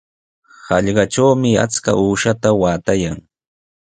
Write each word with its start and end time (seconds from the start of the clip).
Hallqatrawmi 0.67 1.51
achka 1.65 1.91
uushaata 2.03 2.49
waatayan. 2.61 3.17